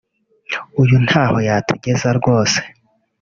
[0.81, 2.59] Uyu ntaho yatugeza rwose